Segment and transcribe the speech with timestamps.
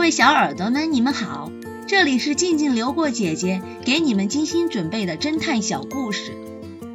[0.00, 1.52] 各位小耳朵们，你们好，
[1.86, 6.32] 这里是静静流过姐姐给你们精心准备的侦探小故事，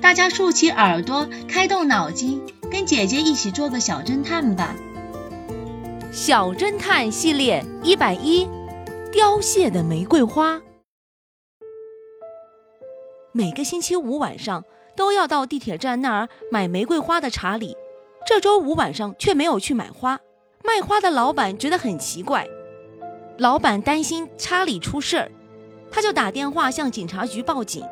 [0.00, 2.40] 大家竖起耳朵，开动脑筋，
[2.70, 4.74] 跟姐姐一起做个小侦探吧。
[6.10, 8.48] 小侦探系列一百一，
[9.12, 10.62] 凋谢的玫瑰花。
[13.32, 14.64] 每个星期五晚上
[14.96, 17.76] 都要到地铁站那儿买玫瑰花的查理，
[18.26, 20.18] 这周五晚上却没有去买花。
[20.64, 22.48] 卖花的老板觉得很奇怪，
[23.38, 25.30] 老板担心查理出事儿，
[25.90, 27.84] 他就打电话向警察局报警。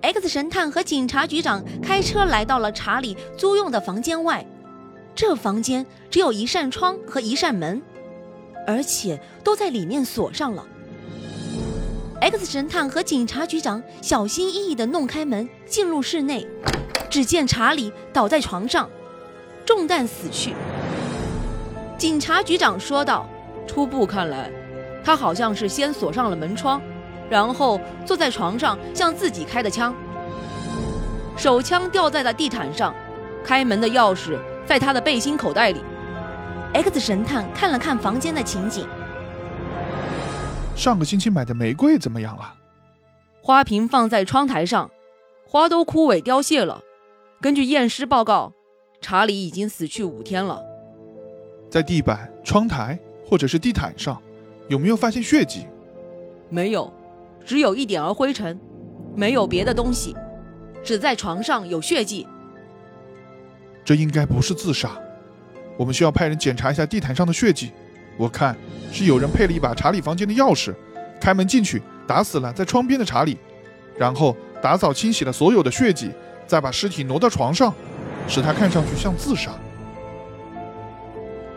[0.00, 4.44] X 神探和警察局长开车来到了查理租用的房间外，
[5.14, 7.80] 这房间只有一扇窗和一扇门，
[8.66, 10.66] 而且都在里面锁上了。
[12.20, 16.46] X 神探和警察局长小心翼翼地弄开门，进入室内，
[17.08, 18.90] 只见查理倒在床上，
[19.64, 20.54] 中弹死去。
[21.96, 23.28] 警察局长说道
[23.70, 24.50] ：“初步看来，
[25.04, 26.82] 他好像是先锁上了门窗，
[27.30, 29.94] 然后坐在床上向自己开的枪。
[31.36, 32.92] 手枪掉在了地毯上，
[33.44, 35.80] 开门的钥匙在他的背心口袋里。
[36.74, 38.88] ”X 神探看了看房间的情景。
[40.74, 42.54] 上个星期买的玫瑰怎么样了？
[43.40, 44.90] 花瓶放在窗台上，
[45.46, 46.82] 花都枯萎凋谢了。
[47.40, 48.52] 根据验尸报告，
[49.00, 50.60] 查理已经死去五天了。
[51.70, 52.98] 在地板、窗台
[53.30, 54.20] 或者是地毯上，
[54.66, 55.64] 有没有发现血迹？
[56.48, 56.92] 没有，
[57.46, 58.58] 只有一点儿灰尘，
[59.14, 60.16] 没有别的东西，
[60.82, 62.26] 只在床上有血迹。
[63.84, 65.00] 这应该不是自杀，
[65.76, 67.70] 我们需要派人检查一下地毯上的血迹。
[68.16, 68.56] 我看
[68.90, 70.74] 是有人配了一把查理房间的钥匙，
[71.20, 73.38] 开门进去，打死了在窗边的查理，
[73.96, 76.10] 然后打扫清洗了所有的血迹，
[76.48, 77.72] 再把尸体挪到床上，
[78.26, 79.52] 使他看上去像自杀。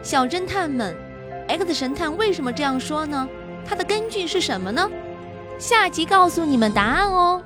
[0.00, 0.94] 小侦探们
[1.58, 3.28] ，X 神探为什么这样说呢？
[3.64, 4.88] 他的根据是什么呢？
[5.58, 7.42] 下集告诉你们答案哦。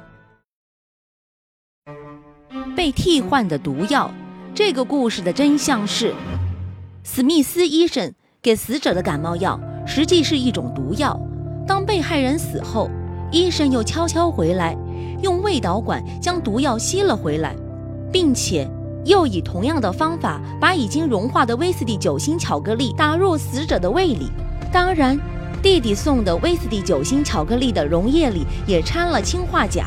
[2.76, 4.10] 被替换的毒药，
[4.54, 6.14] 这个故事的真相是，
[7.04, 8.12] 史密斯医生
[8.42, 11.18] 给死者的感冒药实际是一种毒药。
[11.66, 12.90] 当被害人死后，
[13.30, 14.76] 医生又悄悄回来，
[15.22, 17.54] 用胃导管将毒药吸了回来，
[18.12, 18.68] 并且。
[19.10, 24.30] 又以同样的方法，把已经融化的威士忌酒心巧克力打入死者的胃里。
[24.72, 25.18] 当然，
[25.60, 29.86] 弟弟送的威士忌酒心巧克力的溶液里也掺了氰化钾，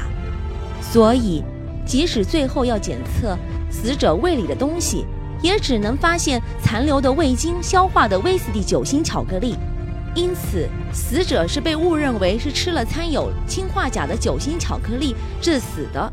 [0.81, 1.41] 所以
[1.85, 3.37] 即使最后要检测
[3.71, 5.05] 死者胃里的东西，
[5.41, 9.55] 也只能发现残留的未经消化的威士忌酒心巧克力。
[10.15, 16.11] 因此，死者是被误认为是吃了掺有氰化钾的酒心巧克力致死的。